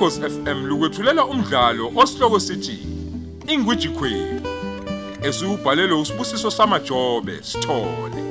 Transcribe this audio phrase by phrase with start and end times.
[0.00, 2.78] Ukhosi FM lukwethulela umdlalo osihloko sithi
[3.48, 4.40] Ingwiji Queen.
[5.22, 8.22] Esubhalelwe usibusiso samajobe sithole.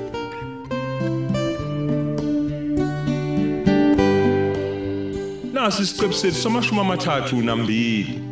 [5.54, 8.29] Nasi isiqebu sethu samashumi amathathu nambili.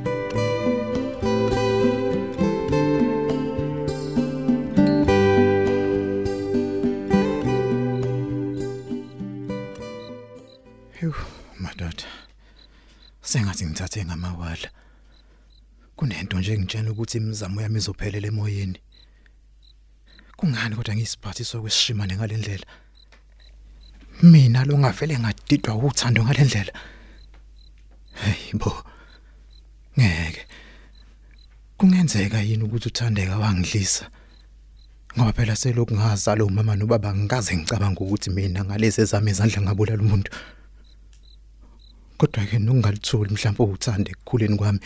[13.28, 14.70] Sengathi ngithathe ngamawala.
[15.98, 18.80] Kunento nje engitshela ukuthi imizamo yami izophelela emoyeni.
[20.38, 22.66] Kungani kodwa ngisiphathiswa kwesishimane ngalendlela?
[24.24, 26.74] Mina lo ngavele ngadidwa uthando ngalendlela.
[28.22, 28.72] Hey bo.
[30.00, 30.48] Ngeke.
[31.78, 34.10] Kungenzeka yini ukuthi uthandeka wangidlisa?
[35.18, 40.32] Ngoba phela selokhu ngazala umama nobaba ngikaze ngicabanga ukuthi mina ngalezi zami izandla ngabulala umuntu.
[42.18, 44.80] Kodwa ke nokungalitholi mhlawumbe uthande ekukhuleni kwami.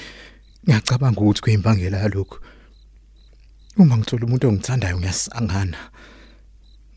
[0.63, 2.37] Ngiyacabanga ukuthi kuyimbangela yalokho.
[3.77, 5.79] Uma ngithola umuntu ongithandayo ngiyasangana.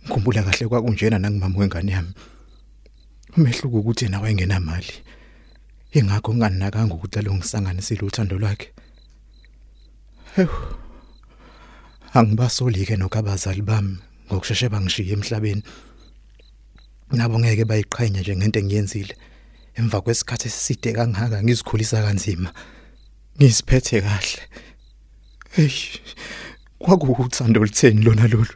[0.03, 2.13] Ngikhumbula kahle kwakunjena nangimama wengane yami.
[3.37, 4.95] Umehluko ukuthi yena wayengenamali.
[5.95, 8.69] Ingakho nginganakanga ukuthi lo ngisanganisile uthando lwakhe.
[10.35, 10.51] Hew.
[12.15, 15.63] Angibasoli ke nokabazali bami ngokusheshshe bangishiye emhlabeni.
[17.13, 19.15] Nabo ngeke bayiqhenya nje ngento engiyenzile.
[19.79, 22.51] Emva kwesikhathi eside kangaka ngizikhulisa kanzima.
[23.39, 24.43] Ngisiphethe kahle.
[25.55, 25.73] Hey.
[26.79, 28.55] Kwakuuthando olutheni lona lolu?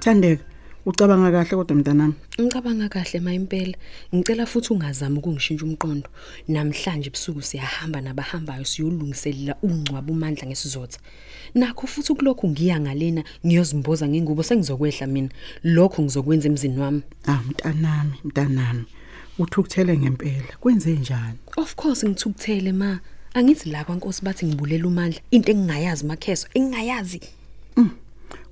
[0.00, 0.44] Thandeka,
[0.86, 2.14] ucabanga kahle kodwa mntanami.
[2.40, 3.74] Ngicabanga kahle mayimpela.
[4.14, 6.08] Ngicela futhi ungazami ukungishintsha umqondo.
[6.48, 10.98] Namhlanje ebusuku siyahamba nabahambayo siyolungiselela ungcwaba uMandla ngesizotha.
[11.54, 15.30] Nakho futhi kulokhu ngiya ngalena ngiyozimboza ngengubo sengizokwehla mina.
[15.62, 17.02] Lokho ngizokwenza emzini wami.
[17.26, 18.84] Ah mntanami, mntanami.
[19.38, 20.52] Uthukuthele ngempela.
[20.60, 21.38] Kwenze njani?
[21.56, 23.00] Of course ngithukuthele ma.
[23.34, 27.20] Angithi la kwaNkosi bathi ngibulela uMandla into engingayazi makheso engingayazi.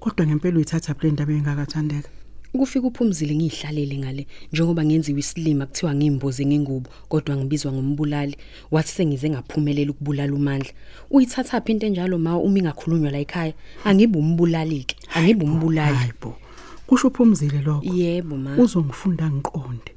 [0.00, 2.08] Kodwa ngempela uyithatha le ndaba engakathandeka.
[2.58, 8.36] Kufika uphumzile ngihlalele ngale njengoba ngenziwe isilima kuthiwa ngimboze ngengubo kodwa ngibizwa ngombulali
[8.70, 10.72] wathi sengize ngaphumelela ukubulala uMandla
[11.10, 13.54] uyithatha phi into enjalo ma uma ingakhulunywa la ekhaya
[13.84, 16.36] angibe umbulali ke angibe umbulali Hayibo.
[16.86, 17.94] Kusho uphumzile lokho.
[17.94, 19.92] yebo ma Uzongifunda ngiqonde.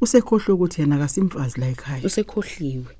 [0.00, 2.06] Usekhohle ukuthi yena akasimfazi la ekhaya.
[2.06, 2.99] usekhohliwe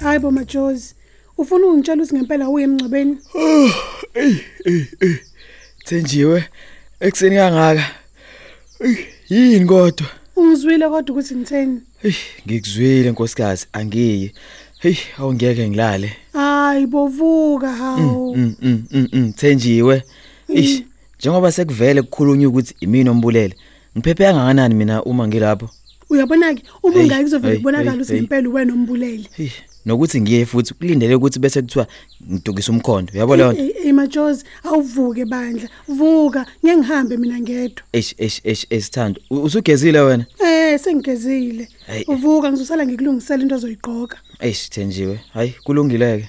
[0.00, 0.94] Hayibo majozi.
[1.38, 3.18] Ufuna ungitshela ukuthi ngempela uye emncebeni?
[5.84, 6.44] Thenjiwe
[7.00, 7.86] ekseni kangaka.
[8.80, 8.96] Ey,
[9.28, 10.06] Yini kodwa?
[10.36, 11.80] Ungizwile kodwa ukuthi ngitheni?
[12.02, 12.14] Hey,
[12.46, 14.32] ngikuzwile nkosikazi, angiyi.
[14.78, 16.12] Hey, awungeke ngilale.
[16.32, 18.34] Hayibo vuka hawo.
[18.36, 20.02] Mm mm mm, mm Thenjiwe.
[20.48, 20.82] Ish,
[21.18, 23.54] njengoba sekuvele kukhulunywa ukuthi imini ombulele.
[23.96, 25.70] Ngiphephe kangakanani mina uma ngilapho?
[26.10, 29.28] Uyabona ke uma kuzovela hey, kubonakala ukuthi ngempela wena ombulele.
[29.36, 29.50] Hey,
[29.84, 31.86] nokuthi ngiye futhi kulindele ukuthi bese kuthiwa
[32.30, 33.12] ngidukisa umkhondo.
[33.12, 33.62] Yabo leyo nto?
[33.62, 35.68] Ey majozi awuvuke bandla.
[35.88, 37.82] Vuka ngeke ngihambe mina ngedwa.
[37.92, 39.20] Eish eish eish esithando.
[39.30, 40.26] Usugezile wena?
[40.40, 41.68] Eh sengigezile.
[42.06, 44.16] Uvuka ngizosala ngikulungisela into ozoyiqoka.
[44.40, 45.20] Eish Thenjiwe.
[45.34, 46.28] Hayi, kulungileke.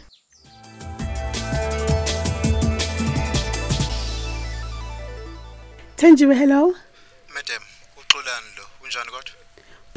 [5.95, 6.75] Thenjiwe hello.
[7.35, 7.63] Madam,
[7.99, 8.63] uxolani lo?
[8.83, 9.38] Unjani kodwa?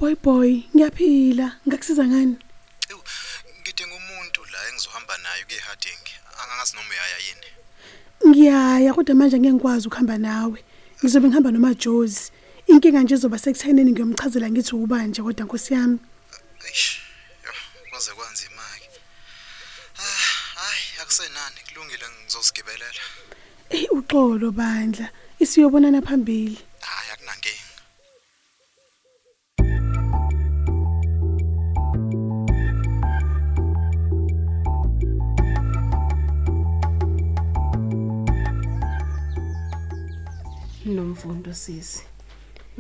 [0.02, 1.46] Boy boy, ngiyaphila.
[1.68, 2.36] Ngakusiza ngani?
[2.90, 3.02] Ewu,
[3.60, 6.04] ngidinga umuntu la engizohamba naye kuye Harding.
[6.42, 7.48] Angangazi noma uyaya yini.
[8.28, 10.58] Ngiyaya kodwa manje ngeke ngikwazi ukuhamba nawe.
[10.98, 12.32] Ngizobe ngihamba noma Jozi.
[12.66, 15.98] Inkinga nje izoba sekuthenini ngiyomchazela ngithi ubanje kodwa Nkosi yami.
[16.66, 16.98] Eish.
[17.44, 17.52] Yo,
[17.90, 18.98] kwaze kwanzima ke.
[20.02, 20.22] Ah,
[20.58, 23.02] hayi, akusenani, kulungile ngizosigibelela.
[23.70, 25.08] Eh uxolo bandla.
[25.38, 26.58] Isiyobonana phambili.
[41.02, 42.02] Nomfundo sisi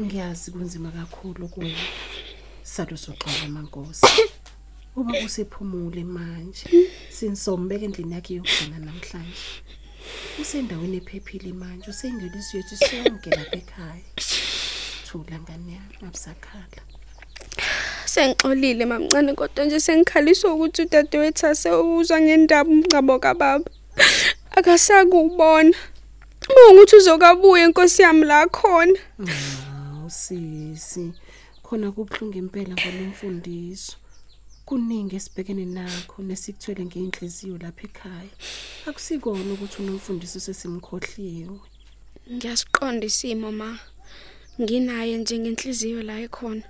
[0.00, 1.76] ngiyazi kunzima kakhulu kuwe.
[2.62, 4.06] Salo soxoxa mankosi.
[4.96, 6.64] Uba usephumule manje
[7.10, 9.46] sinsombeka endlini yakhe yokugcina namhlanje.
[10.40, 14.06] Usendaweni ephephile manje usengeliso yethu sonke lapha ekhaya.
[15.06, 16.80] Thula ngane yami abusakhala.
[18.06, 23.70] Sengixolile mamncane kodwa nje sengikhaliswa ukuthi udadewethu asewuzwa ngendaba umncabo kababa.
[24.56, 25.74] akasakubona.
[26.48, 28.98] Bunguthi uzokabuya inkosi yami la khona.
[29.18, 31.12] Hawu sisi
[31.62, 33.96] khona kubhlungu impela ngolomfundiso
[34.66, 38.32] kuningi esibhekene nakho nesikuthwele ngeinhliziyo lapha ekhaya.
[38.88, 41.58] Akusikona ukuthi unomfundiso sesimkhohliwe
[42.32, 43.78] Ngiyasiqonda isimo ma.
[44.60, 46.62] Nginaye nje ngenhliziyo la ekhona.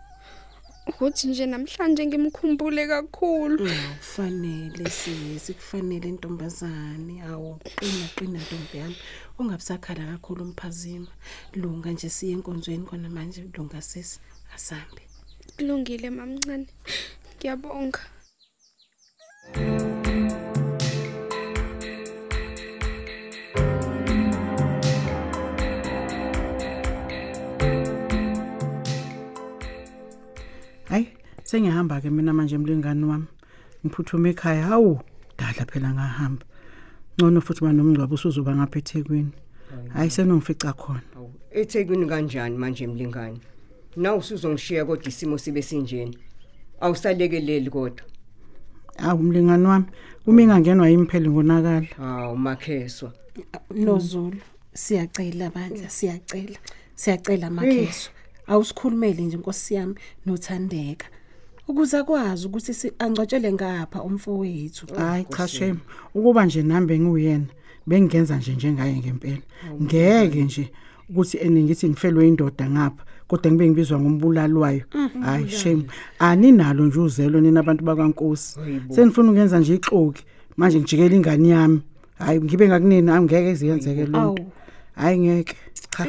[0.87, 3.69] Ukuthi nje namhlanje ngimkhumbule kakhulu.
[3.99, 8.97] Kufanele sisi kufanele intombazane awu qina qina ntombi yami.
[9.39, 11.11] Ungabusakhala kakhulu umphazima.
[11.55, 14.21] Lunga nje siye enkonzweni kona manje lunga sisi
[14.55, 15.03] asambe
[15.57, 16.67] kulungile mamncane.
[17.37, 18.01] Ngiyabonga.
[19.55, 19.82] hayi
[31.53, 33.27] sengihamba ke mina manje mlingani wami.
[33.85, 34.67] Ngiphuthuma ekhaya.
[34.73, 35.01] Hawu
[35.39, 36.45] dala phela ngahamba.
[37.17, 39.33] Ngcono futhi banomngcwabo usuzoba ngapha eThekwini
[39.93, 41.03] hayi senongifica khona.
[41.51, 43.41] eThekwini kanjani manje mlingani?
[43.97, 46.19] Na usuzongishiya kodwa isimo sibe sinjeni
[46.81, 48.07] awusalekeleli kodwa.
[48.99, 49.85] Awu mlingani wami
[50.27, 51.87] uma ingangenwa yimpheli ngonakala.
[51.97, 53.13] Hawu makheswa.
[53.75, 54.41] Nozulu
[54.75, 56.59] siyacela bandla siyacela.
[56.95, 58.11] Siyacela makheso
[58.47, 59.95] awusikhulumele nje inkosi yami
[60.27, 61.07] nothandeka.
[61.73, 64.87] Ukuze akwazi ukuthi si- angcwatshele ngapha umfowethu.
[64.97, 65.77] Hayi cha shem
[66.15, 67.45] ukuba nje nambe ngiyena
[67.87, 69.43] bengenza nje njengaye ngempela.
[69.83, 70.71] Ngeke nje
[71.11, 74.83] ukuthi eningithi ngifelwe indoda ngapha kodwa ngibe ngibizwa ngombulalwayo
[75.25, 75.83] hayi shem
[76.19, 78.61] aninalo nje uzelo nina abantu bakwankosi.
[78.91, 80.25] Senifuna ukungenza nje ixoki.
[80.57, 81.81] Manje ngijikela ingane yami.
[82.19, 84.43] Hayi ngibe ngakunini angeke iziyenzeke lonto
[84.95, 85.57] hayi ngeke.
[85.91, 86.07] Cha.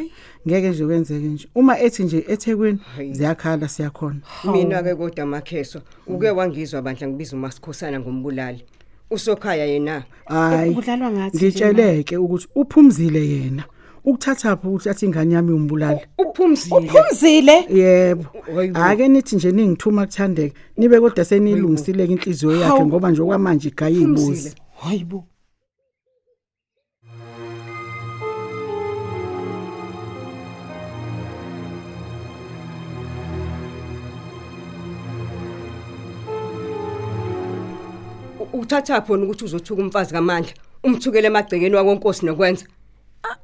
[0.47, 1.47] Ngeke nje kwenzeke nje.
[1.55, 2.79] Uma ethi nje eThekwini
[3.11, 4.19] ziyakhala siyakhona.
[4.51, 8.65] Mina ke kodwa makheswa uke wangizwa bandla ngibiza umasikhosana ngombulali.
[9.11, 10.03] Usokhaya yena.
[10.25, 10.73] Hayi.
[10.75, 13.63] Kudlalwa ngathi nje ngitsheleke ukuthi uphumzile yena.
[14.05, 15.99] Ukuthatha phi ukuthi athi ingane yami umbulali.
[16.17, 16.89] Uphumzile.
[16.89, 18.25] Phumzile yebo.
[18.55, 18.79] Hayibo.
[18.79, 22.87] ake nithi nje ningithuma kuthandeka nibe kodwa senilungisile inhliziyo yakhe Hawu.
[22.87, 25.27] ngoba nje okwamanje igayi ibuzi hayibo
[38.53, 40.53] uthatha phona ukuthi uzothuka umfazi kaMandla
[40.83, 42.65] umthukele emagcekeni wakonkosi nokwenza.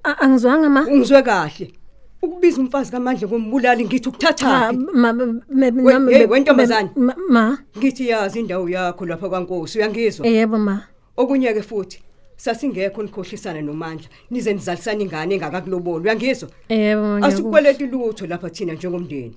[0.04, 0.82] Angizwanga ma.
[0.88, 1.74] Ungizwe kahle.
[2.22, 6.90] Ukubiza umfazi kaMandla ngombulali ngithi ukuthatha ma me- We- nami hey, be- wentombazane.
[6.96, 7.58] be- ma- ma.
[7.78, 10.28] Ngithi yazi indawo yakho lapha kwaNkosi uyangizwa?
[10.28, 10.84] Yebo ma.
[11.18, 12.00] Okunye ke futhi
[12.38, 16.50] sasingekho nikhohlisana nomandla nize nizalisana ingane engakakuloboli uyangizwa?
[16.70, 17.28] Yebo ma ngiyakuzwa.
[17.28, 19.36] asikweleti lutho lapha thina njengomndeni.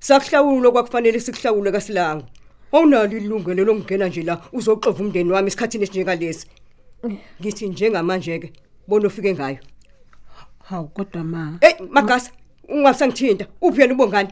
[0.00, 2.24] Sakuhlawulo kwakufanele sikuhlawule kasilango.
[2.72, 6.46] Awunalo ilungelo lokungena nje la uzoxova umndeni wami esikhathini esinjengalesi.
[7.40, 8.52] Ngithi njengamanje ke
[8.88, 9.58] bona ufike ngayo.
[10.64, 11.58] Hawu kodwa ma.
[11.60, 12.30] Hey magasa
[12.68, 14.28] ungasangithinta uphi yena ubongani?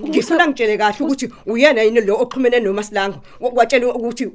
[0.00, 4.26] Ngifuna ngitshele kahle ukuthi uyena yini lo oxhumene nomasilango watshela ukuthi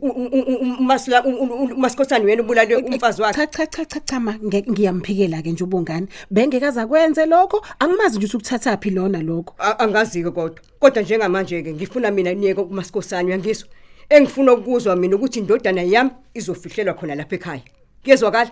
[1.78, 3.48] umasikhosana uyena ubulale umfazi wakhe.
[3.48, 7.62] cha cha cha cha cha ma nge- ngiyamphikela ke nje ubongani bengekaza kwenze lokho.
[7.80, 9.56] Angimazi nje ukuthi ukuthatha phi lona lokho.
[9.60, 10.60] A- angazike kodwa.
[10.80, 13.68] Kodwa njengamanje ke ngifuna mina niyeke umasikhosana uyangizwa
[14.10, 17.62] engifuna ukuzwa mina ukuthi indodana yami izofihlelwa khona lapha ekhaya.
[18.04, 18.52] Kuyezwakala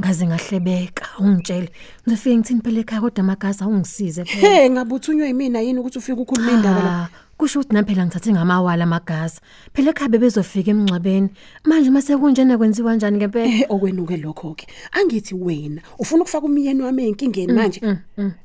[0.00, 1.70] ngaze ngahlebeka ungitshele.
[2.06, 4.48] Ngizofike ngithini phela ekhaya kodwa amagazi awungisize phela.
[4.48, 6.92] He ngabuthunywa yimina yini ukuthi ufike ukhuluma indaba la?
[7.02, 9.40] Ah, kusho ukuthi naphela ngithathe ngamawala amagazi.
[9.74, 11.28] Phela ekhaya bebezofika emngcwabeni
[11.64, 13.46] manje mase kunjena kwenziwa kanjani ngempela?
[13.46, 17.80] Eh okwenuke lokho ke angithi wena ufuna ukufaka umyeni wami enkingeni manje?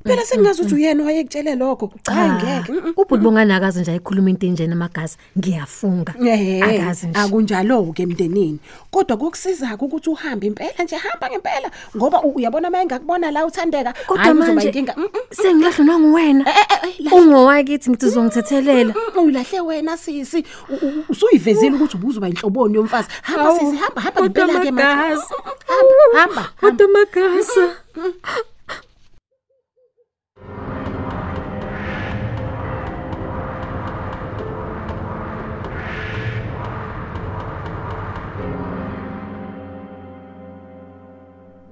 [0.04, 1.92] phela sengazi ukuthi uyena wayekutshele lokho.
[2.04, 2.92] Hayi ngeke mm, mm.
[2.96, 5.16] ubhuti bonganakazi nje ayikhuluma into enjena amagazi.
[5.38, 6.14] Ngiyafunga.
[6.20, 7.18] Eh akazi nje.
[7.18, 8.58] akunjalo ke emndenini
[8.90, 11.70] kodwa kokusiza ukuthi uhambe impela nje hamba ngempela.
[11.96, 14.94] Ngoba u- uyabona maye ngakubona la uthandeka kodwa hhayi, kuzoba manje inkinga.
[14.96, 19.96] Mm, mm, sengilahlwa nanguwena eh, eh, eh, la- ungowakithi ngithi uzongithethelela Mm, mm, uylahle wena
[19.96, 23.08] sisi U- u- usuyivezile ukuthi ubuzoba inhloboni yomfazi.
[23.22, 24.92] Hamba Hawu, sisi hamba hamba kodwa ngempela ke manje.
[24.92, 25.22] Amagazi.
[25.34, 26.52] hamba hamba hamba.
[26.60, 27.64] Kodwa amagasa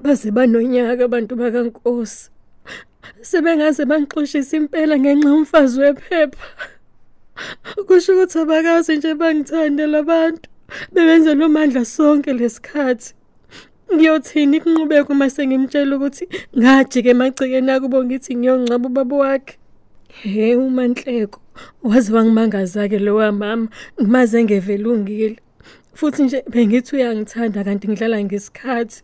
[0.03, 2.31] baze banonyaka abantu bakankosi.
[3.23, 6.39] Sebengaze bangixoshisa impela ngenxa yomfazi wephepha.
[7.87, 10.47] Kusho ukuthi abakazi nje bangithande labantu
[10.93, 13.15] bebenze lo mandla sonke lesikhathi.
[13.95, 16.25] Ngiyothini kunqubeka uma sengimtshela ukuthi
[16.59, 19.55] ngajike emagcekeni akubo ngithi ngiyongcaba ubaba wakhe?
[20.23, 21.41] He umanhleko
[21.83, 23.69] waze wangimangaza ke lo wamama
[24.01, 25.39] ngimaze ngevelungile.
[25.95, 29.03] Futhi nje bengithi uyangithanda kanti ngidlala ngesikhathi.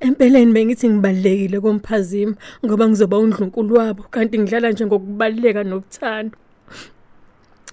[0.00, 6.36] Empeleni bengithi ngibalekile komphazima ngoba ngizoba undlunkulu wabo kanti ngidlala nje ngokubaleka nokuthanda.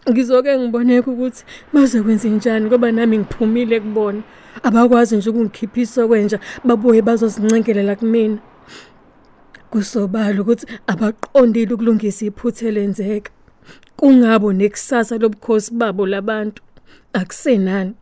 [0.09, 4.21] Ngizoke ngiboneke ukuthi baze kwenza njani ngoba nami ngiphumile kubona.
[4.63, 8.37] Abakwazi nje ukungikhiphisa kwenja babuye bazozincengelela kumina.
[9.69, 13.31] Kusobala ukuthi abaqondile ukulungisa iphutha elenzeka.
[13.97, 16.63] Kungabo nekusasa lobukhosi babo labantu.
[17.13, 17.93] Akusenani.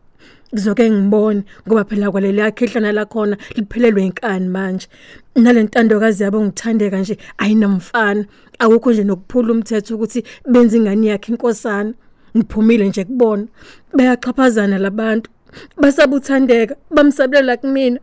[0.54, 4.88] Ngizoke ngibone ngoba phela kwaleli yakhihlana lakhona liphelelwe inkani manje.
[5.36, 8.26] Nalentandokazi yabo ngithandeka nje ayinamfana
[8.60, 11.94] akukho nje nokuphula umthetho ukuthi benze ingane yakhe inkosana.
[12.38, 13.48] Ngiphumile nje kubona.
[13.94, 15.30] Bayaxhaphazana labantu
[15.78, 18.00] basabuthandeka bamsabelela kumina.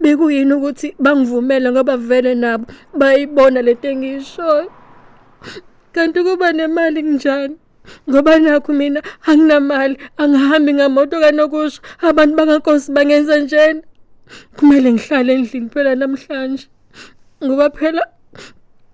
[0.00, 2.66] Bekuyini ukuthi bangivumele ngoba vele nabo
[2.98, 4.70] bayibona lento engiyishoyo?
[5.92, 7.56] Kanti kuba nemali njani
[8.08, 13.82] ngoba nakho mina anginamali angihambi ngamoto kanokusho abantu bangankosi bangenza njena.
[14.56, 16.66] Kumele ngihlale endlini phela namhlanje.
[17.44, 18.02] Ngoba phela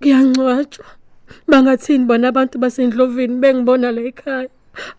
[0.00, 0.86] kuyangcwatshwa.
[1.50, 4.50] Bangathini bona abantu basendlovini bengibona la ekhaya?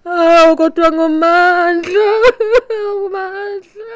[0.05, 2.07] Awu kodwa ngomandla
[2.97, 3.93] ngomandla.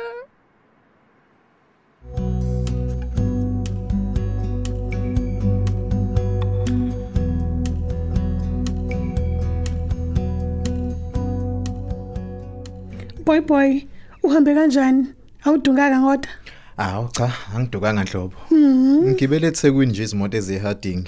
[13.31, 13.81] Boy boy
[14.23, 15.07] uhambe kanjani
[15.43, 16.29] awudungaka ngoda
[16.77, 18.35] Awu cha, angidukanga nhlobo.
[18.51, 19.09] Mhm.
[19.11, 21.03] Ngibele eThekwini nje izimoto ezeharding.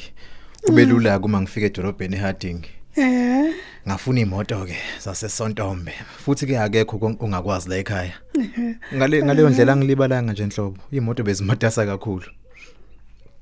[0.66, 2.62] Kube lula kuma ngifike edorobheni eHarding.
[2.96, 3.54] eh
[3.88, 5.94] Ngafuna imoto ke zasesontombe.
[6.26, 8.14] Futhi ke akekho konke ongakwazi la ekhaya.
[8.96, 10.78] Ngale ngaleyo ndlela ngilibalanga nje nhlobo.
[10.92, 12.26] Imoto bezimatasa kakhulu.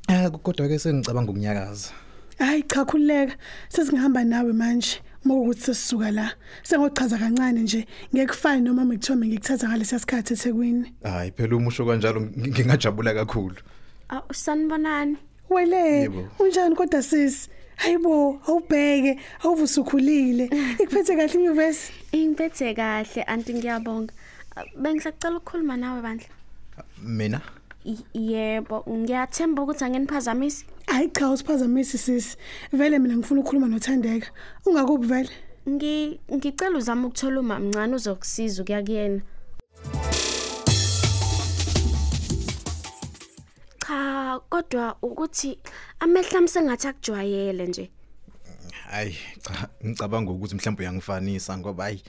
[0.07, 1.91] Eh kodwa ke sengicabanga ukunyakaza.
[2.39, 3.35] hayi cha khulileka
[3.69, 6.31] sesingihamba nawe manje mokuthi sesisuka la
[6.63, 7.85] sengochaza kancane nje
[8.15, 13.55] ngekufani noma ngikuthiwa ngikuthatha ngalesi sikhathi eThekwini Hayi phela umusho kanjalo ng- ngingajabula kakhulu.
[14.09, 15.17] Aw sanibonani?
[15.49, 16.27] wele Yebo.
[16.39, 20.45] unjani kodwa sisi hayibo awubheke awuvusukhulile
[20.81, 24.13] ikuphethe kahle inyuvesi Ingiphethe kahle anti ngiyabonga.
[24.81, 26.27] Bengisacela ukukhuluma nawe bandla.
[27.03, 27.60] Mina Y-
[28.13, 30.65] Yebo, ngiyathemba ukuthi angeniphazamisi.
[30.87, 32.37] hayi cha usiphazamisi sisi
[32.73, 34.27] vele mina ngifuna ukukhuluma nothandeka
[34.65, 35.29] ungakubi vele
[35.69, 39.21] Ngi ngicela uzama ukuthola uma mncane uzokusiza ukuya kuyena.
[43.87, 45.59] Cha, kodwa ukuthi
[45.99, 47.91] amehla msengathi akujwayele nje.
[48.89, 52.03] hayi cha ngicabanga ukuthi mhlawumbe uyangifanisa ngoba hayi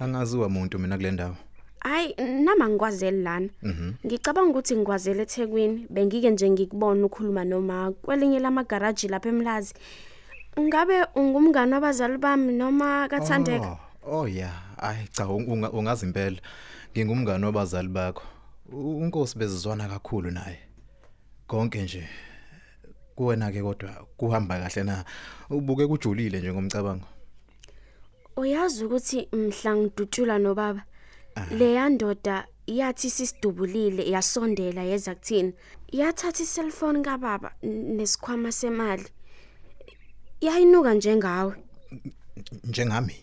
[0.00, 1.36] angaziwa umuntu mina kule ndawo.
[1.80, 3.48] Hayi nama ngikwazeli lana.
[3.62, 3.92] Mhm.
[4.06, 9.74] Ngicabanga ukuthi ngikwazele eThekwini, bengike nje ngikubona ukhuluma noma kwelinye lamagaraji lapha eMlazi.
[10.60, 13.78] Ngabe ungumngane wabazali bami noma kathandeka?
[14.06, 16.36] Oh, oh yeah, hayi cha unga- ungazi impela.
[16.92, 18.22] Ngingumngane wabazali bakho.
[18.72, 20.58] Unkosi bezizwana kakhulu naye.
[21.46, 22.08] Konke nje
[23.14, 25.04] kuwena ke kodwa kuhamba kahle na.
[25.50, 27.06] Ubuke kujulile nje ngomcabango.
[28.36, 30.82] Uyazi ukuthi mhla ngidutshula nobaba
[31.50, 35.52] leya ndoda yathi sisidubulile yasondela yeza kuthina.
[35.92, 39.06] Yathatha iselfone kababa n- nesikhwama semali.
[40.40, 41.54] Yayinuka njengawe.
[42.64, 43.14] Njengami.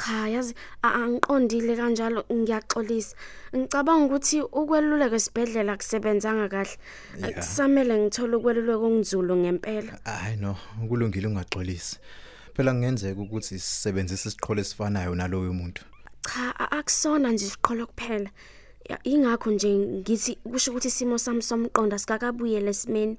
[0.00, 3.16] Cha yazi a- angiqondile kanjalo ngiyaxolisa.
[3.56, 6.76] Ngicabanga ukuthi ukweluleka esibhedlela kusebenzanga kahle.
[7.18, 7.34] Yeah.
[7.34, 10.00] Kusamele ngithole ukweluleka okungizulu ngempela.
[10.04, 10.56] Hayi no,
[10.88, 11.98] kulungile ungaxolisi.
[12.54, 15.84] Phela kungenzeka ukuthi sisebenzise isiqholo esifanayo naloyo muntu.
[16.28, 18.30] Cha akusona nje isiqholo kuphela.
[19.04, 23.16] Ingakho nje ngithi kusho ukuthi isimo sami somqonda sikakabuyele esimeni.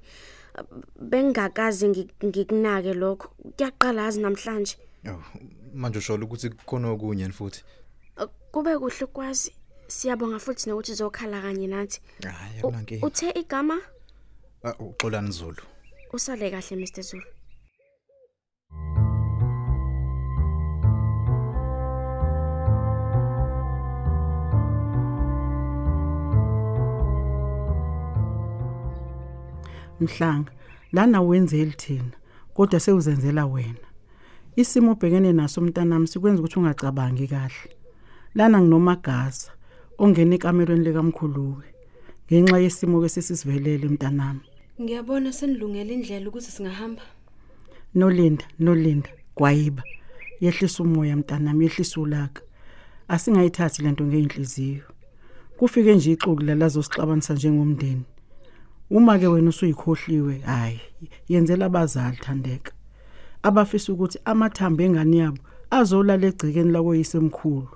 [1.00, 3.28] Bengakaze ngi- ngikunake lokho.
[3.56, 4.76] Kuyaqala yazi namhlanje.
[5.08, 5.22] Oh,
[5.74, 7.62] manje ushola ukuthi khona okunye futhi.
[8.52, 9.52] Kube kuhle ukwazi.
[9.88, 12.00] Siyabonga futhi nokuthi uzokhala kanye nathi.
[12.22, 13.06] Hayi akunankinga.
[13.06, 13.78] Uthe igama
[14.64, 15.62] Ah, Uxolani Zulu.
[16.12, 17.24] usale kahle Mr Zulu.
[30.02, 30.52] Mhlanga
[30.92, 32.16] lana wenzeli thina
[32.54, 33.86] kodwa sewuzenzela wena.
[34.56, 37.70] Isimo obhekene naso umntanami sikwenza ukuthi ungacabangi kahle.
[38.34, 39.50] Lana nginomagaza
[39.98, 41.66] ongena ekamelweni likaMkhuluwe
[42.26, 44.44] ngenxa yesimo kesisivelele umntanami.
[44.80, 47.02] Ngiyabona senilungele indlela ukuthi singahamba.
[47.94, 49.82] Nolinda, Nolinda, Gwayiba.
[50.40, 52.42] Yehlisa umoya mntanami, yehlisa ulaka.
[53.08, 54.84] Asingayithathi lento ngeinhliziyo.
[55.56, 58.04] Kufike nje ixuku lalazosixabanisa njengomndeni.
[58.96, 60.80] Uma ke wena usuyikhohliwe, hayi,
[61.28, 62.72] yenzela abazali thandeka.
[63.42, 67.68] abafisa ukuthi amathambo engane yabo azolala egcikeni lakoyisemkhulu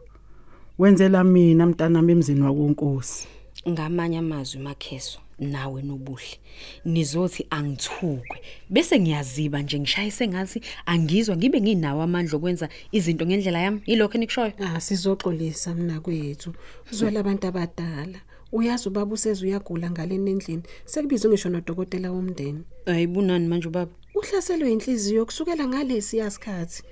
[0.78, 3.26] wenzela mina mntanami emzini wakonkosi
[3.70, 6.38] ngamanye amazwi makheso nawe nobuhle
[6.84, 8.38] nizothi angithukwe
[8.70, 14.52] bese ngiyaziba nje ngishayise ngathi angizwa ngibe nginawo amandla okwenza izinto ngendlela yami yilokho enikushoyo
[14.64, 16.54] Ah sizoxolisa mina kwethu.
[16.92, 18.18] Uzwela abantu abadala.
[18.52, 20.62] Uyazi ubaba useze uyagula ngaleni endlini.
[20.84, 22.64] Sekubizwe ngisho nodokotela womndeni.
[22.86, 26.82] ayibunani manje ubaba Uhlaselwe inhliziyo kusukela ngalesi yasikhathi.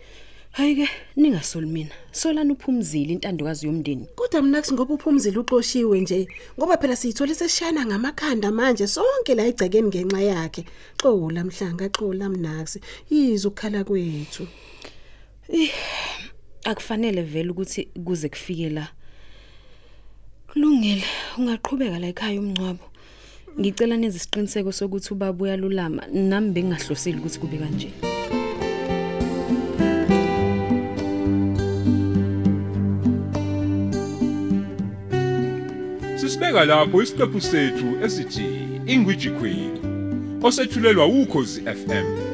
[0.50, 6.28] hayi ke ningasoli mina solani uphumzile intandokazi yomndeni Kodwa mina kusi ngoba uphumzile uxoshiwe nje
[6.58, 10.64] ngoba phela siyithola sesishana ngamakhanda manje sonke la igcekeni ngenxa yakhe.
[11.02, 12.80] Xola mhlanga xola mnaksi.
[13.10, 14.46] Yizo ukukhala kwethu.
[16.64, 18.88] akufanele vele ukuthi kuze kufike la
[20.54, 21.02] kulungile
[21.38, 22.86] ungaqhubeka la ekhaya umncwabo
[23.58, 27.90] ngicela neze isiqiniseko sokuthi ubaba uyalulama nami bengingahlosile ukuthi kube kanje.
[36.18, 38.46] Sisibeka lapho isiqephu sethu esithi
[38.86, 39.72] Ingwiji Queen
[40.42, 42.33] osethulelwa ukhozi FM